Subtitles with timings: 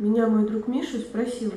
[0.00, 1.52] Меня мой друг Миша спросил.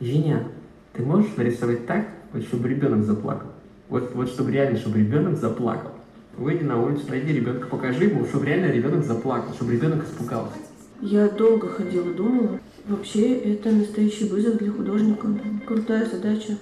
[0.00, 0.48] Женя,
[0.94, 3.50] ты можешь нарисовать так, вот чтобы ребенок заплакал?
[3.88, 5.92] Вот, вот чтобы реально, чтобы ребенок заплакал.
[6.36, 10.56] Выйди на улицу, найди ребенка, покажи ему, чтобы реально ребенок заплакал, чтобы ребенок испугался.
[11.00, 12.58] Я долго ходила, думала.
[12.88, 15.28] Вообще, это настоящий вызов для художника.
[15.64, 16.58] Крутая задача.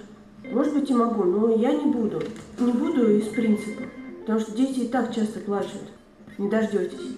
[0.51, 2.21] Может быть и могу, но я не буду.
[2.59, 3.81] Не буду из принципа.
[4.19, 5.81] Потому что дети и так часто плачут.
[6.37, 7.17] Не дождетесь.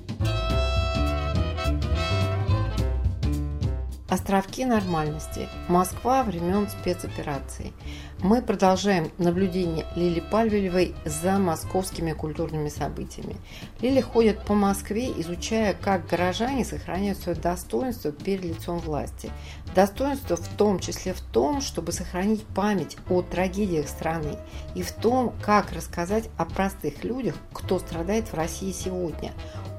[4.11, 5.47] Островки нормальности.
[5.69, 7.71] Москва времен спецоперации.
[8.19, 13.37] Мы продолжаем наблюдение Лили Пальвелевой за московскими культурными событиями.
[13.79, 19.31] Лили ходит по Москве, изучая, как горожане сохраняют свое достоинство перед лицом власти.
[19.73, 24.35] Достоинство в том числе в том, чтобы сохранить память о трагедиях страны
[24.75, 29.31] и в том, как рассказать о простых людях, кто страдает в России сегодня,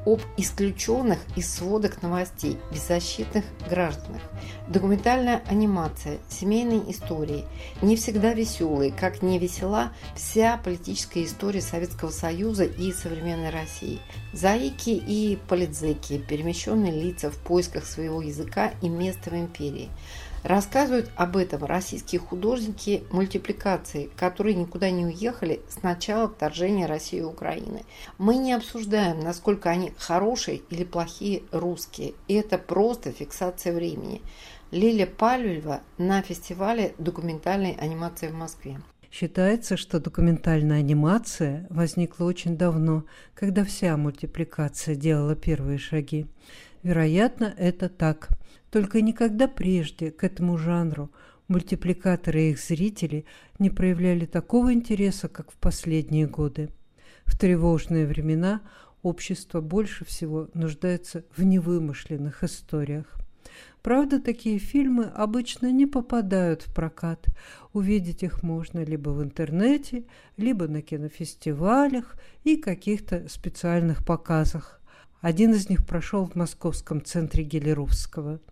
[0.04, 4.22] об исключенных из сводок новостей, беззащитных гражданах.
[4.68, 7.44] Документальная анимация, семейные истории,
[7.82, 14.00] не всегда веселые, как не весела вся политическая история Советского Союза и современной России.
[14.32, 19.88] Заики и политзеки, перемещенные лица в поисках своего языка и места в империи–
[20.42, 27.22] Рассказывают об этом российские художники мультипликации, которые никуда не уехали с начала вторжения России и
[27.22, 27.84] Украины.
[28.18, 32.14] Мы не обсуждаем, насколько они хорошие или плохие русские.
[32.26, 34.20] Это просто фиксация времени.
[34.72, 38.80] Лилия Пальвельва на фестивале документальной анимации в Москве.
[39.12, 46.26] Считается, что документальная анимация возникла очень давно, когда вся мультипликация делала первые шаги.
[46.82, 48.30] Вероятно, это так–
[48.72, 51.10] только никогда прежде к этому жанру
[51.46, 53.26] мультипликаторы и их зрители
[53.58, 56.70] не проявляли такого интереса, как в последние годы.
[57.26, 58.62] В тревожные времена
[59.02, 63.14] общество больше всего нуждается в невымышленных историях.
[63.82, 67.26] Правда, такие фильмы обычно не попадают в прокат.
[67.74, 70.06] Увидеть их можно либо в интернете,
[70.38, 74.80] либо на кинофестивалях и каких-то специальных показах.
[75.20, 78.40] Один из них прошел в Московском центре Гелеровского–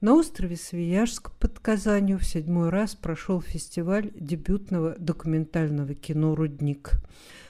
[0.00, 6.92] на острове Свияжск под Казанью в седьмой раз прошел фестиваль дебютного документального кино «Рудник».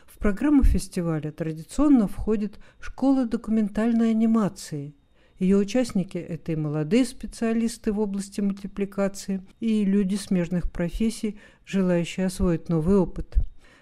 [0.07, 4.95] В программу фестиваля традиционно входит школа документальной анимации.
[5.39, 12.69] Ее участники– это и молодые специалисты в области мультипликации, и люди смежных профессий, желающие освоить
[12.69, 13.37] новый опыт.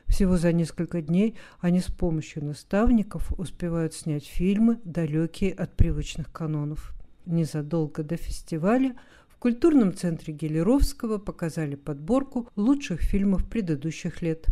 [0.06, 6.96] Всего за несколько дней они с помощью наставников успевают снять фильмы, далекие от привычных канонов.
[7.26, 8.94] Незадолго до фестиваля
[9.28, 14.46] в культурном центре Гелеровского показали подборку лучших фильмов предыдущих лет.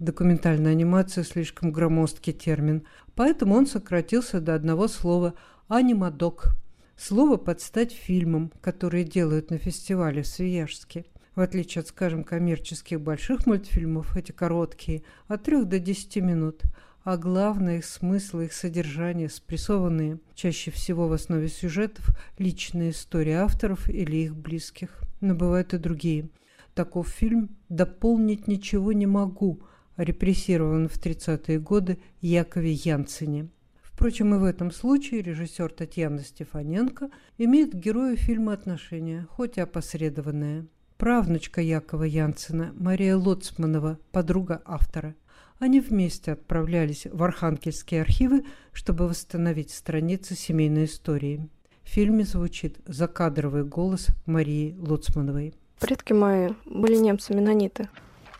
[0.00, 2.84] Документальная анимация– слишком громоздкий термин,
[3.14, 5.34] поэтому он сократился до одного слова
[5.68, 6.56] «анимадок».
[6.96, 11.04] Слово под стать фильмам, которые делают на фестивале в Свияжске.
[11.36, 16.62] В отличие от, скажем, коммерческих больших мультфильмов, эти короткие, от 3 до 10 минут–
[17.10, 23.88] а главное их смысл, их содержание, спрессованные, чаще всего в основе сюжетов, личные истории авторов
[23.88, 25.00] или их близких.
[25.22, 26.28] Но бывают и другие.
[26.74, 29.62] Таков фильм «Дополнить ничего не могу»,
[29.96, 33.48] репрессирован в 30-е годы Якове Янцене.
[33.80, 37.08] Впрочем, и в этом случае режиссер Татьяна Стефаненко
[37.38, 40.66] имеет к герою фильма отношение, хоть и опосредованное.
[40.98, 45.14] Правнучка Якова Янцена, Мария Лоцманова, подруга автора–
[45.58, 51.48] они вместе отправлялись в Архангельские архивы, чтобы восстановить страницы семейной истории.
[51.82, 55.54] В фильме звучит закадровый голос Марии Луцмановой.
[55.80, 57.88] Предки мои были немцы-менониты,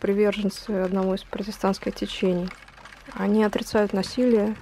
[0.01, 2.49] приверженцы одного из протестантских течений.
[3.15, 4.55] Они отрицают насилие,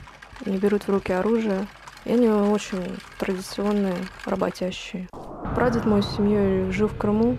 [0.44, 1.66] не берут в руки оружие,
[2.04, 5.08] и они очень традиционные, работящие.
[5.54, 7.36] Прадед мой с семьей жил в Крыму,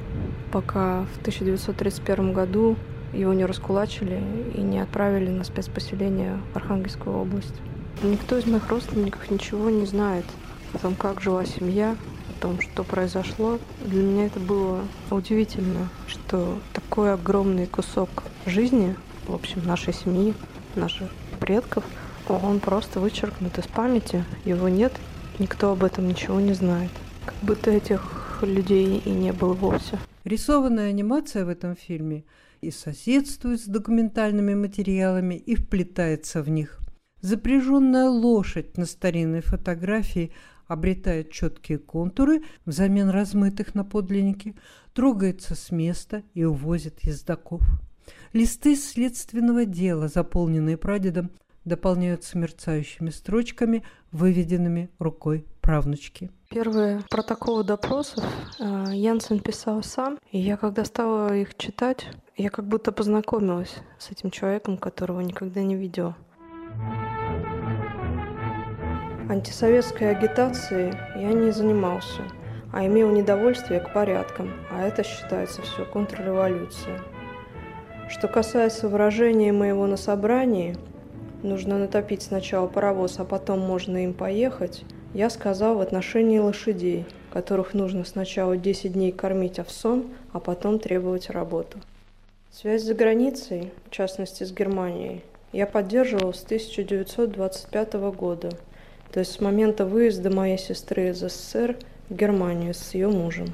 [0.51, 2.75] пока в 1931 году
[3.17, 4.21] его не раскулачили
[4.53, 7.55] и не отправили на спецпоселение в Архангельскую область.
[8.03, 10.25] Никто из моих родственников ничего не знает
[10.73, 11.95] о том, как жила семья,
[12.29, 13.59] о том, что произошло.
[13.83, 18.09] Для меня это было удивительно, что такой огромный кусок
[18.45, 20.35] жизни, в общем, нашей семьи,
[20.75, 21.09] наших
[21.39, 21.83] предков,
[22.29, 24.93] Он просто вычеркнут из памяти, его нет,
[25.39, 26.91] никто об этом ничего не знает.
[27.25, 29.97] Как будто этих людей и не было вовсе.
[30.23, 32.23] Рисованная анимация в этом фильме
[32.61, 36.79] и соседствует с документальными материалами, и вплетается в них.
[37.21, 40.31] Запряженная лошадь на старинной фотографии
[40.67, 44.55] обретает четкие контуры взамен размытых на подлиннике,
[44.93, 47.61] трогается с места и увозит ездаков.
[48.33, 51.31] Листы следственного дела, заполненные прадедом,
[51.67, 56.31] дополняются мерцающими строчками, выведенными рукой правнучки.
[56.49, 58.23] Первые протоколы допросов
[58.59, 64.09] э, Янсен писал сам, и я когда стала их читать, я как будто познакомилась с
[64.09, 66.15] этим человеком, которого никогда не видела.
[69.29, 72.21] Антисоветской агитацией я не занимался,
[72.71, 77.01] а имел недовольствие к порядкам, а это считается все контрреволюция.
[78.09, 80.77] Что касается выражения моего на собрании,
[81.43, 87.73] нужно натопить сначала паровоз, а потом можно им поехать, я сказал в отношении лошадей, которых
[87.73, 91.79] нужно сначала 10 дней кормить овсон, а потом требовать работу.
[92.51, 95.23] Связь за границей, в частности с Германией,
[95.53, 98.51] я поддерживал с 1925 года–
[99.11, 101.77] то есть с момента выезда моей сестры из СССР
[102.09, 103.53] в Германию с ее мужем.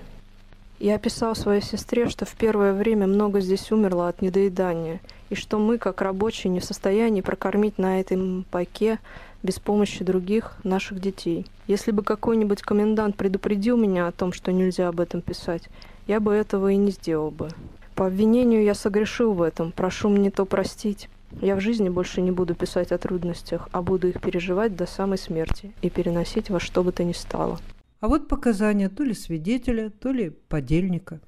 [0.83, 4.99] Я описал своей сестре, что в первое время много здесь умерло от недоедания,
[5.29, 8.99] и что мы, как рабочие, не в состоянии прокормить на этом пайке
[9.43, 11.45] без помощи других наших детей.
[11.67, 15.69] Если бы какой-нибудь комендант предупредил меня о том, что нельзя об этом писать,
[16.05, 17.47] я бы этого и не сделал бы.
[17.95, 21.07] По обвинению я согрешил в этом, прошу мне то простить.
[21.39, 25.17] Я в жизни больше не буду писать о трудностях, а буду их переживать до самой
[25.17, 27.61] смерти и переносить во что бы то ни стало.
[28.03, 31.21] А вот показания то ли свидетеля, то ли подельника.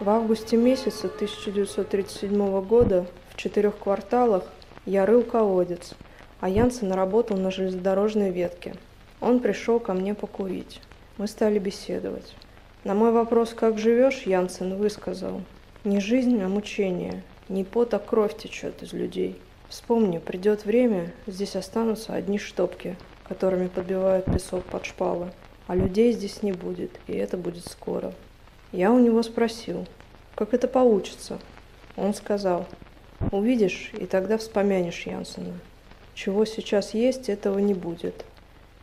[0.00, 4.44] В августе месяца 1937 года в четырех кварталах
[4.86, 5.92] я рыл колодец,
[6.40, 8.76] а Янсен работал на железнодорожной ветке.
[9.20, 10.80] Он пришел ко мне покурить.
[11.18, 12.34] Мы стали беседовать.
[12.82, 15.42] На мой вопрос «Как живешь?» Янсен высказал
[15.84, 17.24] «Не жизнь, а мучение.
[17.50, 19.38] Не пот, а кровь течет из людей».
[19.68, 22.96] Вспомни, придет время, здесь останутся одни штопки,
[23.28, 25.30] которыми подбивают песок под шпалы,
[25.66, 28.12] а людей здесь не будет, и это будет скоро.
[28.72, 29.86] Я у него спросил,
[30.34, 31.38] как это получится?
[31.96, 32.66] Он сказал,
[33.30, 35.52] увидишь, и тогда вспомянешь Янсена.
[36.14, 38.24] Чего сейчас есть, этого не будет.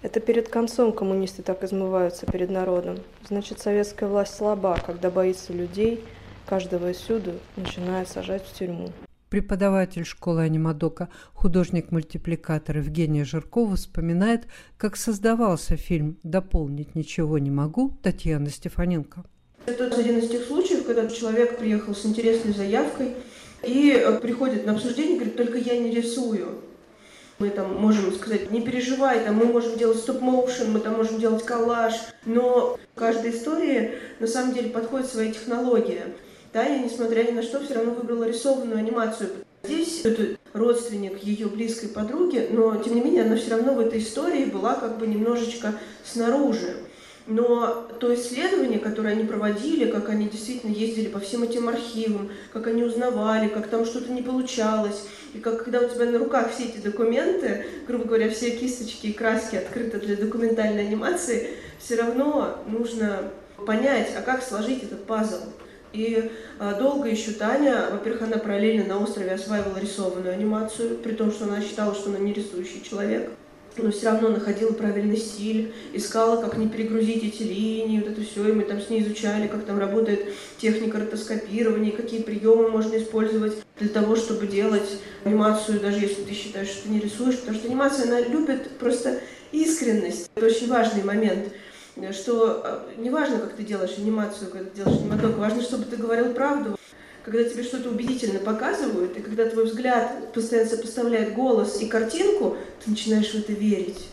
[0.01, 2.99] Это перед концом коммунисты так измываются перед народом.
[3.27, 6.03] Значит, советская власть слаба, когда боится людей,
[6.45, 8.89] каждого и всюду начинает сажать в тюрьму.
[9.29, 18.49] Преподаватель школы анимадока, художник-мультипликатор Евгения Жиркова вспоминает, как создавался фильм «Дополнить ничего не могу» Татьяны
[18.49, 19.23] Стефаненко.
[19.67, 23.13] Это один из тех случаев, когда человек приехал с интересной заявкой
[23.61, 26.61] и э, приходит на обсуждение и говорит, только я не рисую.
[27.37, 31.45] Мы там можем сказать, не переживай, там мы можем делать стоп-моушен, мы там можем делать
[31.45, 31.93] коллаж,
[32.25, 36.07] но каждой истории на самом деле подходит своя технология.
[36.51, 39.29] Таня, несмотря ни на что, все равно выбрала рисованную анимацию.
[39.63, 43.99] Здесь это родственник ее близкой подруги, но тем не менее она все равно в этой
[43.99, 46.77] истории была как бы немножечко снаружи.
[47.27, 52.65] Но то исследование, которое они проводили, как они действительно ездили по всем этим архивам, как
[52.65, 55.03] они узнавали, как там что-то не получалось,
[55.35, 59.13] и как когда у тебя на руках все эти документы, грубо говоря, все кисточки и
[59.13, 63.31] краски открыты для документальной анимации, все равно нужно
[63.67, 65.43] понять, а как сложить этот пазл.
[65.93, 71.31] И а, долго еще Таня, во-первых, она параллельно на острове осваивала рисованную анимацию, при том,
[71.31, 73.31] что она считала, что она не рисующий человек,
[73.77, 78.49] но все равно находила правильный стиль, искала, как не перегрузить эти линии, вот это все,
[78.49, 80.25] и мы там с ней изучали, как там работает
[80.57, 86.69] техника ротоскопирования, какие приемы можно использовать для того, чтобы делать анимацию, даже если ты считаешь,
[86.69, 90.29] что ты не рисуешь, потому что анимация, она любит просто искренность.
[90.35, 91.51] Это очень важный момент
[92.11, 96.33] что э, неважно, как ты делаешь анимацию, когда ты делаешь аниматок, важно, чтобы ты говорил
[96.33, 96.77] правду.
[97.23, 102.89] Когда тебе что-то убедительно показывают, и когда твой взгляд постоянно сопоставляет голос и картинку, ты
[102.89, 104.07] начинаешь в это верить.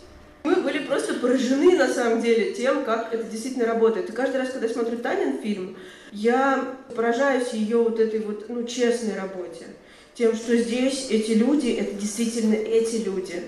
[0.45, 4.11] Мы были просто поражены, на самом деле, тем, как это действительно работает.
[4.11, 5.77] И каждый раз, когда я смотрю Танин фильм,
[6.13, 9.67] я поражаюсь ее вот этой вот, ну, честной работе.
[10.15, 13.43] Тем, что здесь эти люди, это действительно эти люди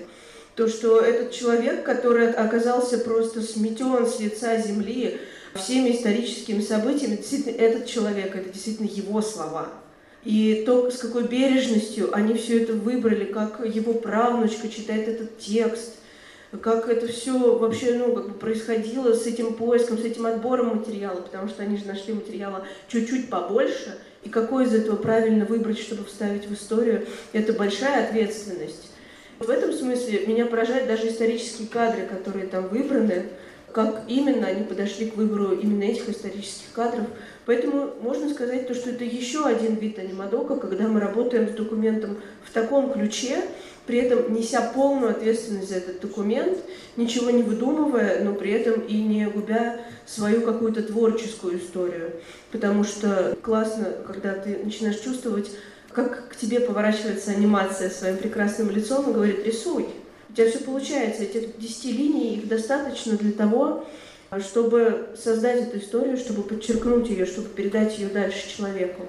[0.59, 5.17] то, что этот человек, который оказался просто сметен с лица земли
[5.55, 9.69] всеми историческими событиями, действительно этот человек, это действительно его слова.
[10.25, 15.93] И то, с какой бережностью они все это выбрали, как его правнучка читает этот текст,
[16.61, 21.21] как это все вообще ну, как бы происходило с этим поиском, с этим отбором материала,
[21.21, 26.03] потому что они же нашли материала чуть-чуть побольше, и какой из этого правильно выбрать, чтобы
[26.03, 28.88] вставить в историю, это большая ответственность.
[29.39, 33.27] В этом смысле меня поражают даже исторические кадры, которые там выбраны,
[33.71, 37.05] как именно они подошли к выбору именно этих исторических кадров.
[37.45, 42.17] Поэтому можно сказать, то, что это еще один вид анимадока, когда мы работаем с документом
[42.43, 43.37] в таком ключе,
[43.85, 46.57] при этом неся полную ответственность за этот документ,
[46.97, 52.11] ничего не выдумывая, но при этом и не губя свою какую-то творческую историю.
[52.51, 55.49] Потому что классно, когда ты начинаешь чувствовать,
[55.91, 59.87] как к тебе поворачивается анимация своим прекрасным лицом и говорит «рисуй».
[60.29, 63.85] У тебя все получается, этих 10 линий, их достаточно для того,
[64.39, 69.07] чтобы создать эту историю, чтобы подчеркнуть ее, чтобы передать ее дальше человеку.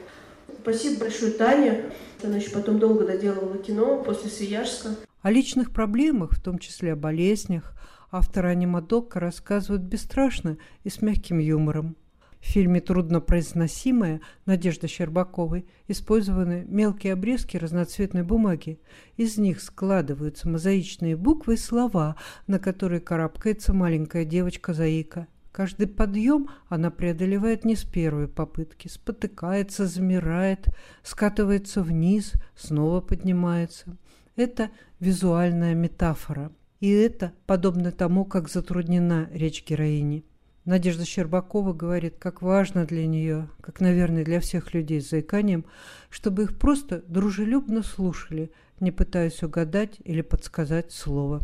[0.62, 1.84] Спасибо большое Тане.
[2.22, 4.96] Она еще потом долго доделывала кино после Свияжска.
[5.20, 7.74] О личных проблемах, в том числе о болезнях,
[8.10, 11.96] автор анимадока рассказывают бесстрашно и с мягким юмором.
[12.40, 18.80] В фильме «Труднопроизносимая» Надежды Щербаковой использованы мелкие обрезки разноцветной бумаги.
[19.16, 22.16] Из них складываются мозаичные буквы и слова,
[22.46, 25.28] на которые карабкается маленькая девочка-заика.
[25.52, 30.66] Каждый подъем она преодолевает не с первой попытки, спотыкается, замирает,
[31.02, 33.96] скатывается вниз, снова поднимается.
[34.36, 34.70] Это
[35.00, 36.52] визуальная метафора.
[36.78, 40.24] И это подобно тому, как затруднена речь героини.
[40.70, 45.64] Надежда Щербакова говорит, как важно для нее, как, наверное, для всех людей с заиканием,
[46.10, 51.40] чтобы их просто дружелюбно слушали, не пытаясь угадать или подсказать слово.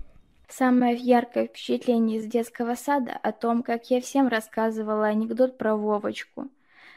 [0.49, 6.49] Самое яркое впечатление из детского сада о том, как я всем рассказывала анекдот про Вовочку.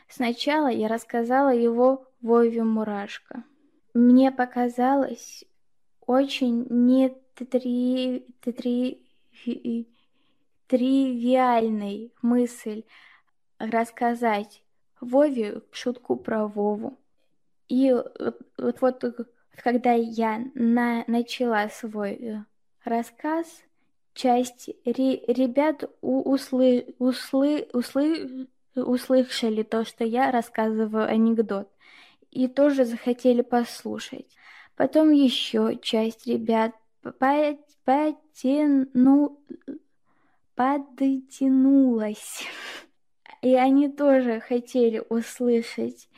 [0.08, 3.44] Сначала я рассказала его Вове Мурашко.
[3.96, 5.46] Мне показалось
[6.06, 8.28] очень не тетри...
[8.46, 9.02] тетри
[10.70, 12.84] тривиальной мысль
[13.58, 14.64] рассказать
[15.02, 16.98] Вове шутку про Вову.
[17.68, 19.04] И вот, вот
[19.64, 22.46] когда я на, начала свой э,
[22.84, 23.64] рассказ,
[24.14, 31.70] часть ре, ребят у, услы, услы, услы, услышали то, что я рассказываю анекдот,
[32.32, 34.28] и тоже захотели послушать.
[34.76, 36.74] Потом еще часть ребят
[37.84, 39.40] потяну,
[40.60, 42.44] подтянулась.
[43.42, 46.10] И они тоже хотели услышать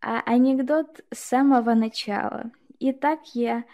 [0.00, 2.50] а анекдот с самого начала.
[2.78, 3.64] И так я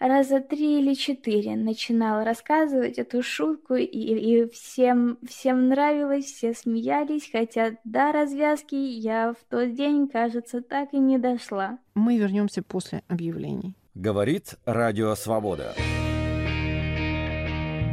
[0.00, 7.28] раза три или четыре начинала рассказывать эту шутку, и, и всем, всем нравилось, все смеялись,
[7.30, 11.78] хотя до развязки я в тот день, кажется, так и не дошла.
[11.94, 13.74] Мы вернемся после объявлений.
[13.94, 15.74] Говорит Радио Свобода.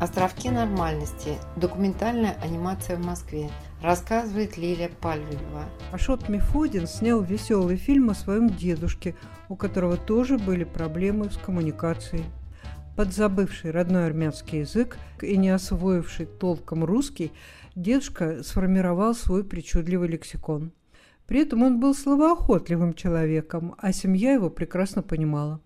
[0.00, 1.36] Островки нормальности.
[1.56, 3.50] Документальная анимация в Москве.
[3.82, 5.66] Рассказывает Лилия Пальвелева.
[5.92, 9.14] Ашот Мефодин снял веселый фильм о своем дедушке,
[9.50, 12.24] у которого тоже были проблемы с коммуникацией.
[12.96, 17.30] Подзабывший родной армянский язык и не освоивший толком русский,
[17.74, 20.72] дедушка сформировал свой причудливый лексикон.
[21.26, 25.60] При этом он был словоохотливым человеком, а семья его прекрасно понимала.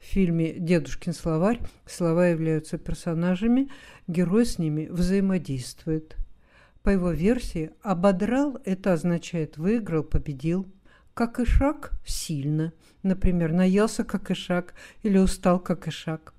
[0.00, 3.68] В фильме «Дедушкин словарь» слова являются персонажами,
[4.06, 6.16] герой с ними взаимодействует.
[6.82, 10.66] По его версии, «ободрал»– это означает «выиграл», «победил».
[11.14, 12.72] «Как и шаг»– «сильно».
[13.02, 16.32] Например, «наелся, как и шаг» или «устал, как и шаг».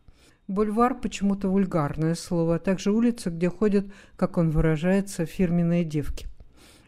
[0.48, 3.86] Бульвар почему-то вульгарное слово, а также улица, где ходят,
[4.16, 6.26] как он выражается, фирменные девки.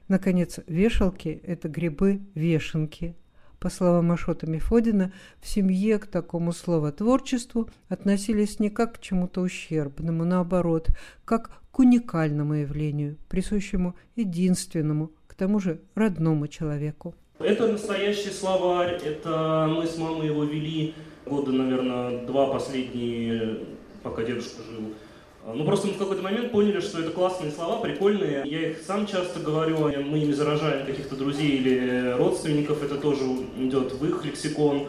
[0.08, 3.16] Наконец, вешалки– это грибы-вешенки.
[3.62, 10.26] По словам Ашота Мефодина, в семье к такому словотворчеству относились не как к чему-то ущербному,
[10.26, 10.88] наоборот,
[11.26, 17.14] как к уникальному явлению, присущему единственному, к тому же родному человеку.
[17.38, 20.96] Это настоящий словарь, это мы с мамой его вели
[21.28, 23.60] года, наверное, два последние,
[24.02, 24.96] пока дедушка жил.
[25.46, 28.44] Ну, просто мы в какой-то момент поняли, что это классные слова, прикольные.
[28.46, 33.24] Я их сам часто говорю, мы ими заражаем каких-то друзей или родственников, это тоже
[33.58, 34.88] идет в их лексикон.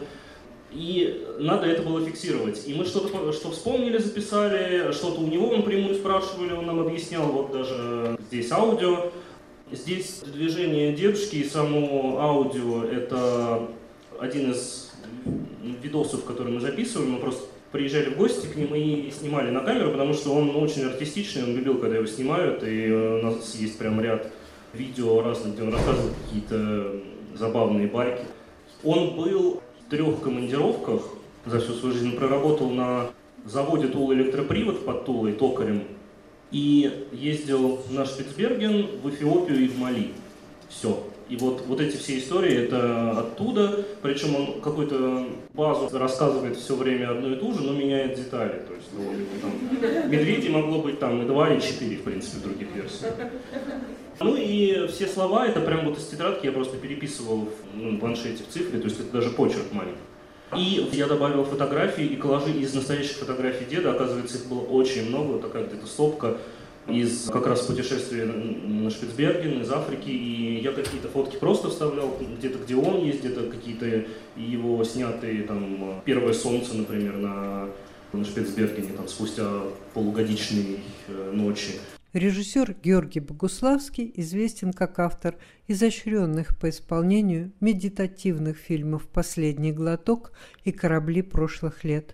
[0.71, 2.67] И надо это было фиксировать.
[2.67, 7.51] И мы что-то что вспомнили, записали, что-то у него напрямую спрашивали, он нам объяснял, вот
[7.51, 9.11] даже здесь аудио.
[9.71, 13.67] Здесь движение дедушки и само аудио– это
[14.19, 14.91] один из
[15.81, 17.43] видосов, который мы записываем, мы просто
[17.73, 21.55] приезжали в гости к ним и снимали на камеру, потому что он очень артистичный, он
[21.55, 24.31] любил, когда его снимают, и у нас есть прям ряд
[24.73, 27.01] видео разных, где он рассказывает какие-то
[27.33, 28.25] забавные байки.
[28.83, 31.01] Он был в трех командировках
[31.47, 33.09] за всю свою жизнь, проработал на
[33.43, 35.83] заводе Тула электропривод под Тулой, токарем,
[36.51, 40.11] и ездил на Шпицберген, в Эфиопию и в Мали.
[40.69, 41.03] Все.
[41.33, 45.25] И вот, вот эти все истории, это оттуда, причем он какую-то
[45.55, 48.61] базу рассказывает все время одну и ту же, но меняет детали.
[48.67, 49.01] То есть, ну,
[49.41, 53.15] там, медведей могло быть там и два, и четыре, в принципе, в других версиях.
[54.19, 58.43] Ну и все слова, это прям вот из тетрадки я просто переписывал в ну, планшете
[58.43, 59.97] в цифре, то есть это даже почерк маленький.
[60.55, 63.93] И я добавил фотографии и коллажи из настоящих фотографий деда.
[63.93, 66.37] Оказывается, их было очень много, такая где-то стопка
[66.87, 72.59] из как раз путешествия на Шпицберген, из Африки, и я какие-то фотки просто вставлял, где-то
[72.59, 77.69] где он есть, где-то какие-то его снятые, там, «Первое солнце», например, на,
[78.11, 79.49] на Шпицбергене, там, спустя
[79.93, 81.73] полугодичные э, ночи.
[82.13, 85.35] Режиссер Георгий Богуславский известен как автор
[85.67, 90.31] изощренных по исполнению медитативных фильмов «Последний глоток»
[90.63, 92.13] и «Корабли прошлых лет».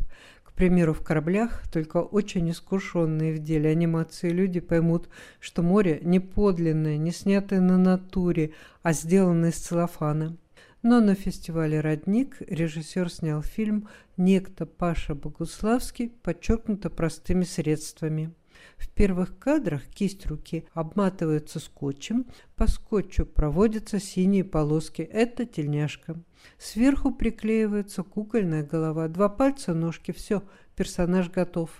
[0.59, 5.07] Примеру, в «Кораблях» только очень искушенные в деле анимации люди поймут,
[5.39, 8.51] что море не подлинное, не снятое на натуре,
[8.83, 10.35] а сделанное из целлофана.
[10.81, 13.87] Но на фестивале «Родник» режиссер снял фильм
[14.17, 18.33] «Некто Паша Богуславский» подчеркнуто простыми средствами–
[18.79, 25.01] в первых кадрах кисть руки обматывается скотчем, по скотчу проводятся синие полоски.
[25.01, 26.15] Это тельняшка.
[26.57, 30.11] Сверху приклеивается кукольная голова, два пальца, ножки.
[30.11, 30.43] Все,
[30.75, 31.77] персонаж готов.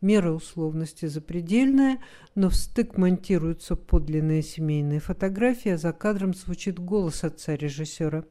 [0.00, 1.98] Мера условности запредельная,
[2.34, 8.24] но в стык монтируются подлинные семейные фотографии, а за кадром звучит голос отца режиссера.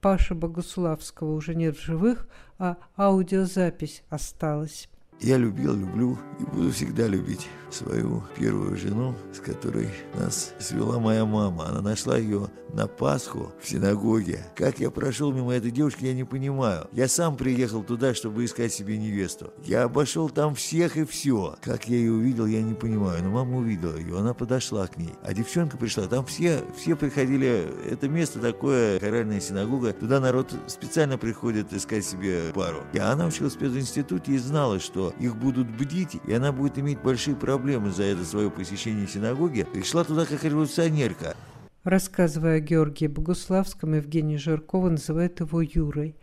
[0.00, 4.90] Паша Богославского уже нет в живых, а аудиозапись осталась.
[5.20, 11.24] Я любил, люблю и буду всегда любить свою первую жену, с которой нас свела моя
[11.24, 11.68] мама.
[11.68, 14.46] Она нашла ее на Пасху в синагоге.
[14.54, 16.88] Как я прошел мимо этой девушки, я не понимаю.
[16.92, 19.52] Я сам приехал туда, чтобы искать себе невесту.
[19.64, 21.56] Я обошел там всех и все.
[21.62, 23.22] Как я ее увидел, я не понимаю.
[23.22, 25.14] Но мама увидела ее, она подошла к ней.
[25.22, 26.06] А девчонка пришла.
[26.08, 27.72] Там все, все приходили.
[27.88, 29.92] Это место такое, хоральная синагога.
[29.92, 32.82] Туда народ специально приходит искать себе пару.
[32.92, 37.00] И она училась в пединституте и знала, что их будут бдить, и она будет иметь
[37.00, 39.64] большие проблемы за это свое посещение синагоги.
[39.64, 41.36] Пришла туда как революционерка.
[41.84, 46.16] Рассказывая о Георгии Богуславском, Евгений Жиркова называет его Юрой.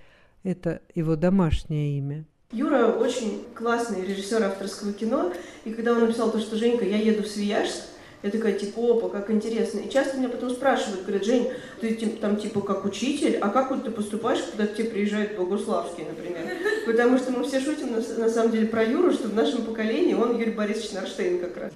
[0.44, 2.26] Это его домашнее имя.
[2.52, 5.34] Юра очень классный режиссер авторского кино,
[5.66, 7.84] и когда он написал то, что «Женька, я еду в Свияжск»,
[8.22, 9.80] я такая, типа, опа, как интересно.
[9.80, 13.86] И часто меня потом спрашивают, говорят, Жень, ты там, типа, как учитель, а как вот
[13.86, 16.46] ты поступаешь, когда к тебе приезжает Богуславский, например?
[16.90, 20.16] Потому что мы все шутим, на, на самом деле, про Юру, что в нашем поколении
[20.16, 21.72] он Юрий Борисович Нарштейн как раз.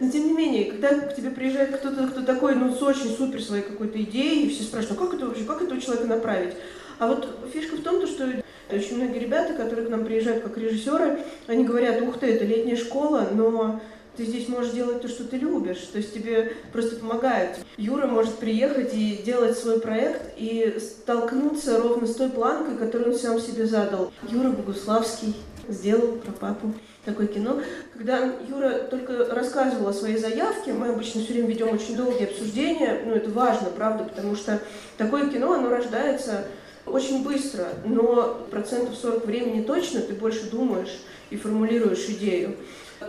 [0.00, 3.42] Но тем не менее, когда к тебе приезжает кто-то, кто такой, ну, с очень супер
[3.42, 6.54] своей какой-то идеей, и все спрашивают, ну как это вообще, как этого человека направить?
[6.98, 8.26] А вот фишка в том, что
[8.70, 12.76] очень многие ребята, которые к нам приезжают как режиссеры, они говорят, ух ты, это летняя
[12.76, 13.82] школа, но
[14.16, 17.58] ты здесь можешь делать то, что ты любишь, то есть тебе просто помогают.
[17.76, 23.18] Юра может приехать и делать свой проект и столкнуться ровно с той планкой, которую он
[23.18, 24.12] сам себе задал.
[24.30, 25.34] Юра Богуславский
[25.68, 26.72] сделал про папу
[27.04, 27.60] такое кино.
[27.92, 33.02] Когда Юра только рассказывал о своей заявке, мы обычно все время ведем очень долгие обсуждения,
[33.04, 34.60] ну это важно, правда, потому что
[34.98, 36.46] такое кино, оно рождается
[36.86, 42.56] очень быстро, но процентов 40 времени точно ты больше думаешь и формулируешь идею.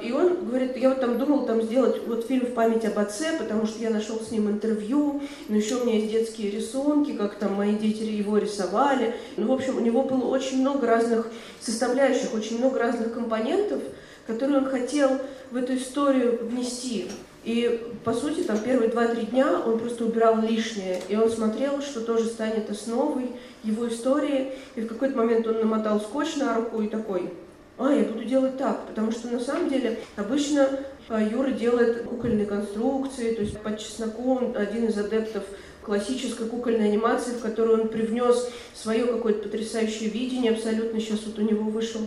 [0.04, 3.38] И он говорит, я вот там думал там сделать вот фильм в память об отце,
[3.38, 7.36] потому что я нашел с ним интервью, но еще у меня есть детские рисунки, как
[7.36, 9.16] там мои дети его рисовали.
[9.38, 11.30] Ну, в общем, у него было очень много разных
[11.62, 13.82] составляющих, очень много разных компонентов,
[14.26, 15.20] которые он хотел
[15.52, 17.08] в эту историю внести.
[17.48, 22.02] И, по сути, там первые два-три дня он просто убирал лишнее, и он смотрел, что
[22.02, 23.32] тоже станет основой
[23.64, 24.52] его истории.
[24.76, 27.32] И в какой-то момент он намотал скотч на руку и такой,
[27.78, 30.68] а, я буду делать так, потому что на самом деле обычно
[31.08, 35.44] а, Юра делает кукольные конструкции, то есть под чесноком один из адептов
[35.82, 41.00] классической кукольной анимации, в которую он привнес свое какое-то потрясающее видение абсолютно.
[41.00, 42.02] Сейчас вот у него вышел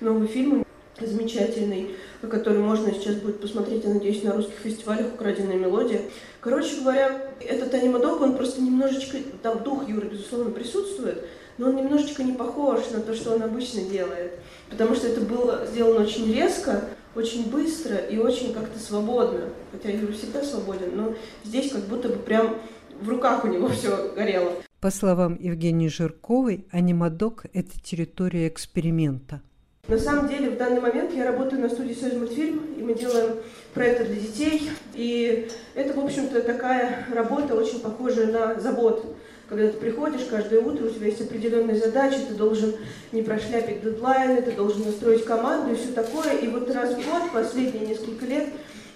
[0.00, 0.65] новый фильм
[1.00, 1.90] замечательный,
[2.22, 6.02] который можно сейчас будет посмотреть, я надеюсь, на русских фестивалях «Украденная мелодия».
[6.40, 11.24] Короче говоря, этот анимадок, он просто немножечко, там дух Юры, безусловно, присутствует,
[11.58, 14.38] но он немножечко не похож на то, что он обычно делает.
[14.70, 19.48] Потому что это было сделано очень резко, очень быстро и очень как-то свободно.
[19.72, 22.56] Хотя Юра всегда свободен, но здесь как будто бы прям
[23.00, 24.52] в руках у него все горело.
[24.80, 29.40] По словам Евгении Жирковой, анимадок– это территория эксперимента.
[29.88, 33.36] На самом деле, в данный момент я работаю на студии «Союз мультфильм», и мы делаем
[33.72, 34.70] проекты для детей.
[34.94, 39.14] И это, в общем-то, такая работа, очень похожая на заботу.
[39.48, 42.74] Когда ты приходишь каждое утро, у тебя есть определенные задачи, ты должен
[43.12, 46.32] не прошляпить дедлайны, ты должен настроить команду и все такое.
[46.32, 48.48] И вот раз в год, последние несколько лет,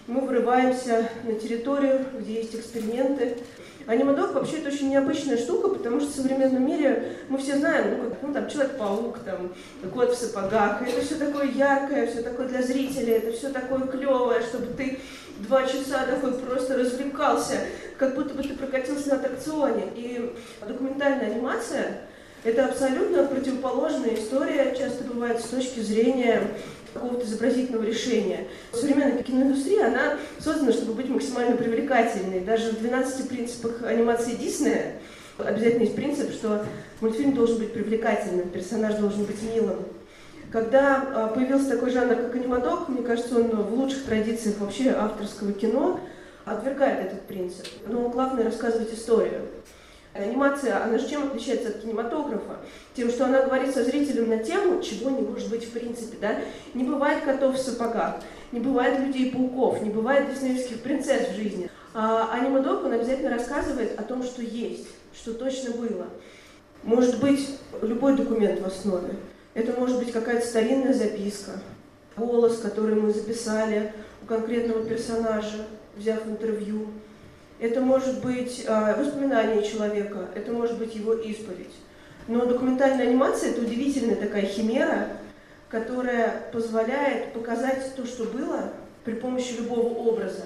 [0.09, 3.37] мы врываемся на территорию, где есть эксперименты,
[3.87, 8.11] Анимадок вообще это очень необычная штука, потому что в современном мире мы все знаем, ну,
[8.11, 9.53] как, ну там Человек-паук, там,
[9.93, 14.43] Кот в сапогах, это все такое яркое, все такое для зрителей, это все такое клевое,
[14.43, 15.01] чтобы ты
[15.39, 17.57] два часа такой просто развлекался,
[17.99, 19.85] как будто бы ты прокатился на аттракционе.
[19.97, 20.35] И
[20.67, 22.03] документальная анимация–
[22.45, 26.43] это абсолютно противоположная история, часто бывает с точки зрения
[26.93, 28.47] какого-то изобразительного решения.
[28.73, 32.41] Современная киноиндустрия, она создана, чтобы быть максимально привлекательной.
[32.41, 34.95] Даже в 12 принципах анимации Диснея
[35.39, 36.65] обязательно есть принцип, что
[37.01, 39.79] мультфильм должен быть привлекательным, персонаж должен быть милым.
[40.53, 45.53] Когда а, появился такой жанр, как анимадок, мне кажется, он в лучших традициях вообще авторского
[45.53, 46.01] кино
[46.45, 47.67] отвергает этот принцип.
[47.87, 49.43] Но главное рассказывать историю.
[50.13, 52.57] Анимация, она же чем отличается от кинематографа?
[52.95, 56.17] Тем, что она говорит со зрителем на тему, чего не может быть в принципе.
[56.21, 56.41] Да?
[56.75, 58.17] Не бывает котов в сапогах,
[58.51, 61.71] не бывает людей-пауков, не бывает диснеевских принцесс в жизни.
[61.95, 66.07] А анимадок, он обязательно рассказывает о том, что есть, что точно было.
[66.83, 69.15] Может быть любой документ в основе.
[69.55, 71.53] Это может быть какая-то старинная записка,
[72.17, 73.93] голос, который мы записали
[74.23, 76.89] у конкретного персонажа, взяв интервью.
[77.61, 81.75] Это может быть э, воспоминание человека, это может быть его исповедь.
[82.27, 85.09] Но документальная анимация– это удивительная такая химера,
[85.69, 88.73] которая позволяет показать то, что было,
[89.05, 90.45] при помощи любого образа.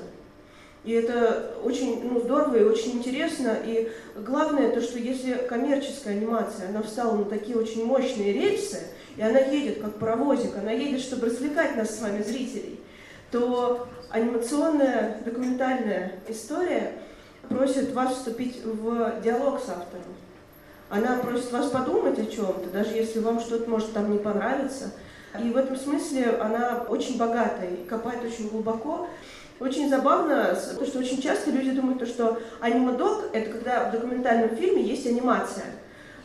[0.85, 3.57] И это очень ну, здорово и очень интересно.
[3.65, 8.81] И главное то, что если коммерческая анимация, она встала на такие очень мощные рельсы,
[9.17, 12.81] и она едет как паровозик, она едет, чтобы развлекать нас с вами, зрителей,
[13.31, 16.93] то анимационная документальная история
[17.49, 20.05] просит вас вступить в диалог с автором.
[20.89, 24.93] Она просит вас подумать о чем-то, даже если вам что-то может там не понравиться.
[25.43, 29.09] И в этом смысле она очень богатая и копает очень глубоко.
[29.61, 34.83] Очень забавно, то, что очень часто люди думают, что анимадок– это когда в документальном фильме
[34.83, 35.67] есть анимация–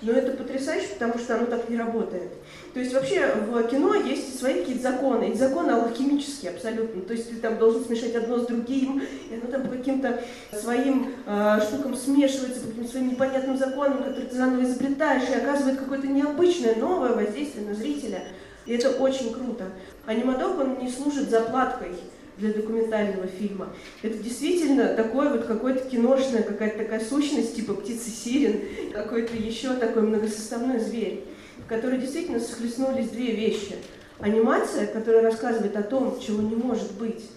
[0.01, 2.31] но это потрясающе, потому что оно так не работает.
[2.73, 7.01] То есть вообще в кино есть свои какие-то законы, и законы алхимические абсолютно.
[7.01, 10.21] То есть ты там должен смешать одно с другим, и оно там по каким-то
[10.53, 15.79] своим э, штукам смешивается, по каким-то своим непонятным законам, которые ты заново изобретаешь, и оказывает
[15.79, 18.23] какое-то необычное, новое воздействие на зрителя.
[18.65, 19.65] И это очень круто.
[20.05, 21.95] Анимадок, он не служит заплаткой
[22.39, 23.69] для документального фильма.
[24.01, 28.61] Это действительно такой вот какой-то киношная какая-то такая сущность, типа птицы сирен,
[28.93, 31.25] какой-то еще такой многосоставной зверь,
[31.57, 33.75] в которой действительно схлестнулись две вещи.
[34.19, 37.29] Анимация, которая рассказывает о том, чего не может быть,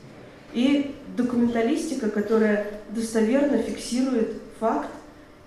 [0.53, 4.91] и документалистика, которая достоверно фиксирует факт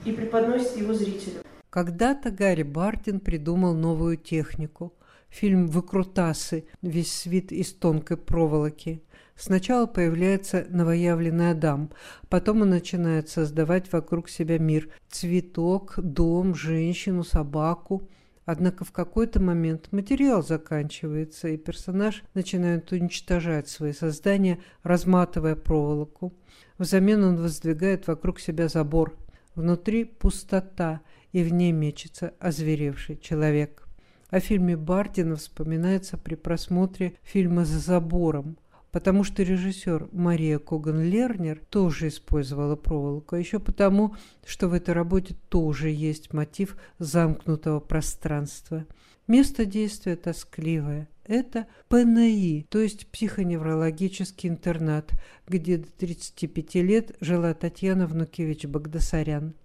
[0.06, 1.41] и преподносит его зрителю.
[1.70, 4.94] Когда-то Гарри Бартин придумал новую технику.
[5.36, 9.04] Фильм «Выкрутасы», весь свит из тонкой проволоки–
[9.38, 11.91] Сначала появляется новоявленный Адам,
[12.30, 14.88] потом он начинает создавать вокруг себя мир.
[15.10, 18.08] Цветок, дом, женщину, собаку.
[18.45, 26.34] Однако в какой-то момент материал заканчивается, и персонаж начинает уничтожать свои создания, разматывая проволоку.
[26.78, 29.17] Взамен он воздвигает вокруг себя забор.
[29.54, 31.02] Внутри пустота,
[31.34, 33.85] и в ней мечется озверевший человек.
[34.30, 38.58] О фильме Бардина вспоминается при просмотре фильма «За забором»,
[38.92, 45.36] потому что режиссер Мария Коган-Лернер тоже использовала проволоку, а еще потому, что в этой работе
[45.50, 48.86] тоже есть мотив замкнутого пространства.
[49.28, 51.08] Место действия тоскливое.
[51.26, 55.12] Это ПНИ, то есть психоневрологический интернат,
[55.48, 59.56] где до 35 лет жила Татьяна Внукевич Багдасарян.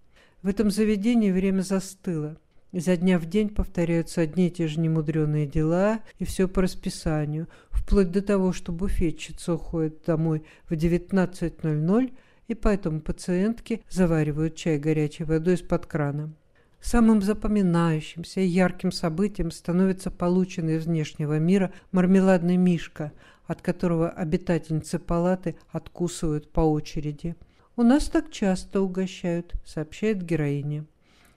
[0.42, 2.38] В этом заведении время застыло.
[2.72, 7.48] Изо дня в день повторяются одни и те же немудреные дела, и все по расписанию,
[7.70, 12.12] вплоть до того, что буфетчица уходит домой в 19.00,
[12.46, 16.33] и поэтому пациентки заваривают чай горячей водой из-под крана.
[16.80, 23.12] Самым запоминающимся и ярким событием становится полученный из внешнего мира мармеладный мишка,
[23.46, 27.35] от которого обитательницы палаты откусывают по очереди.
[27.76, 30.87] «У нас так часто угощают»,— сообщает героиня.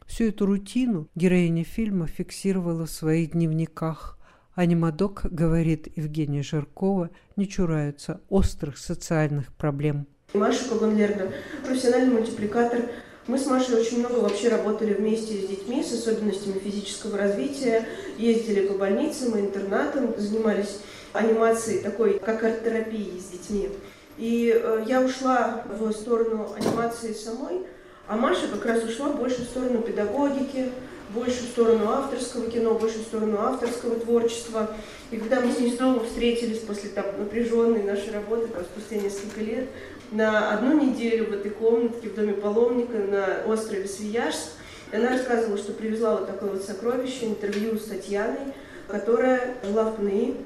[0.08, 4.18] Всю эту рутину героиня фильма фиксировала в своих дневниках.
[4.56, 10.06] Анимадок, говорит Евгения Жиркова, не чураются острых социальных проблем.
[10.34, 11.34] Маша Коган-Лернер,
[11.66, 12.82] профессиональный мультипликатор,
[13.26, 17.86] Мы с Машей очень много вообще работали вместе с детьми с особенностями физического развития,
[18.18, 20.80] ездили по больницам и интернатам, занимались
[21.14, 23.70] анимацией такой, как арт-терапией с детьми.
[24.18, 27.62] И э, я ушла в сторону анимации самой,
[28.08, 30.70] а Маша как раз ушла больше в сторону педагогики,
[31.10, 34.76] больше в сторону авторского кино, больше в сторону авторского творчества.
[35.12, 39.42] И когда мы с ней снова встретились после там, напряженной нашей работы, там, спустя несколько
[39.42, 39.70] лет,
[40.12, 44.52] на одну неделю в этой комнатке в доме паломника на острове Свияжск,
[44.92, 48.54] она рассказывала, что привезла вот такое вот сокровище, интервью с Татьяной,
[48.88, 50.38] которая жила в ПНИ,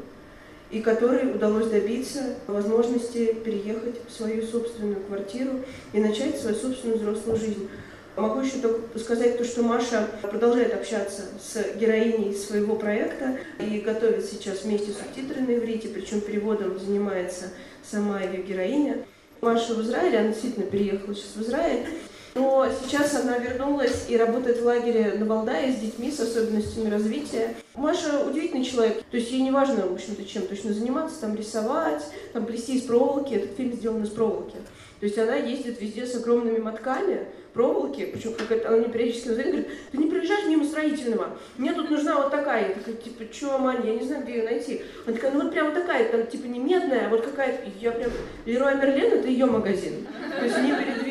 [0.71, 5.61] и которой удалось добиться возможности переехать в свою собственную квартиру
[5.93, 7.69] и начать свою собственную взрослую жизнь.
[8.15, 14.25] Могу еще только сказать то, что Маша продолжает общаться с героиней своего проекта и готовит
[14.25, 17.51] сейчас вместе субтитры на иврите, причем переводом занимается
[17.83, 19.05] сама ее героиня.
[19.39, 21.85] Маша в Израиле, она действительно переехала сейчас в Израиль,
[22.35, 27.55] но сейчас она вернулась и работает в лагере на Валдае с детьми с особенностями развития.
[27.75, 29.03] Маша удивительный человек.
[29.09, 32.83] То есть ей не важно, в общем-то, чем точно заниматься, там рисовать, там плести из
[32.83, 33.33] проволоки.
[33.33, 34.57] Этот фильм сделан из проволоки.
[34.99, 39.47] То есть она ездит везде с огромными мотками, проволоки, причем как она мне периодически звонит,
[39.47, 42.69] говорит, ты не проезжаешь мимо строительного, мне тут нужна вот такая.
[42.69, 44.81] Я такая, типа, что, Маня, я не знаю, где ее найти.
[45.05, 47.67] Она такая, ну вот прям такая, там, типа, не медная, а вот какая-то.
[47.79, 48.11] Я прям,
[48.45, 50.07] Леруа Мерлен, это ее магазин.
[50.37, 51.06] То есть не передвижник.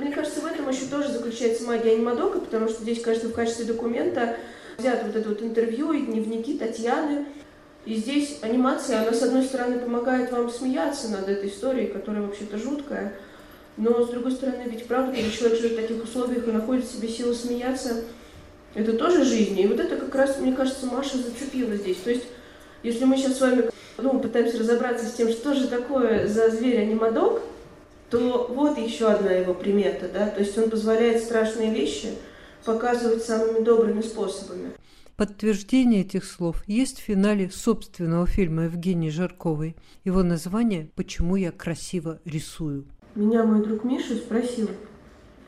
[0.00, 3.64] Мне кажется, в этом еще тоже заключается магия анимадока, потому что здесь, кажется, в качестве
[3.64, 4.36] документа
[4.78, 7.26] взято вот это вот интервью и дневники Татьяны.
[7.84, 12.56] И здесь анимация, она, с одной стороны, помогает вам смеяться над этой историей, которая вообще-то
[12.56, 13.14] жуткая,
[13.76, 16.92] но, с другой стороны, ведь правда, когда человек живет в таких условиях и находит в
[16.92, 18.04] себе силы смеяться,
[18.74, 19.58] это тоже жизнь.
[19.58, 21.96] И вот это как раз, мне кажется, Маша зацепила здесь.
[21.98, 22.24] То есть,
[22.82, 27.42] если мы сейчас с вами ну, пытаемся разобраться с тем, что же такое за зверь-анимадок,
[28.12, 32.08] то вот еще одна его примета, да, то есть он позволяет страшные вещи
[32.62, 34.72] показывать самыми добрыми способами.
[35.16, 39.76] Подтверждение этих слов есть в финале собственного фильма Евгении Жарковой.
[40.04, 42.84] Его название «Почему я красиво рисую».
[43.14, 44.68] Меня мой друг Миша спросил.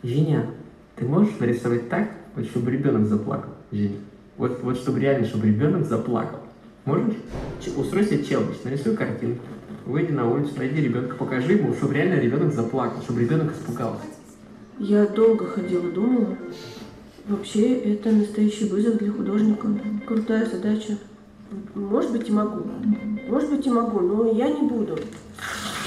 [0.02, 0.50] Женя,
[0.96, 3.96] ты можешь нарисовать так, вот, чтобы ребенок заплакал, Женя?
[4.38, 6.40] Вот, вот чтобы реально, чтобы ребенок заплакал.
[6.86, 7.14] Можешь?
[7.76, 9.44] Устрой себе челлендж, нарисуй картинку.
[9.86, 14.04] Выйди на улицу, найди ребенка, покажи ему, чтобы реально ребенок заплакал, чтобы ребенок испугался.
[14.78, 16.38] Я долго ходила, думала.
[17.26, 19.68] Вообще, это настоящий вызов для художника.
[20.06, 20.98] Крутая задача.
[21.74, 22.64] Может быть, и могу.
[23.28, 24.98] Может быть, и могу, но я не буду.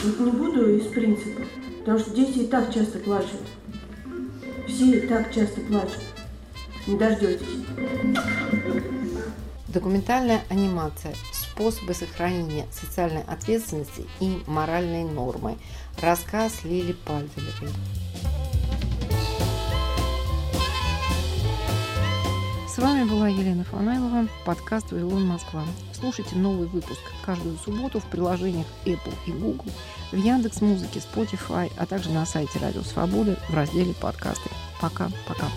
[0.03, 1.41] Вот не буду из принципа.
[1.79, 3.41] Потому что дети и так часто плачут.
[4.67, 6.01] Все и так часто плачут.
[6.85, 7.47] Не дождетесь.
[9.73, 11.13] Документальная анимация
[11.57, 15.57] способы сохранения социальной ответственности и моральной нормы.
[15.99, 17.71] Рассказ Лили Пальвелевой.
[22.67, 25.63] С вами была Елена Фанайлова, подкаст «Вавилон Москва».
[25.99, 29.71] Слушайте новый выпуск каждую субботу в приложениях Apple и Google,
[30.11, 34.51] в Яндекс Музыке, Spotify, а также на сайте Радио Свободы в разделе «Подкасты».
[34.79, 35.47] Пока-пока.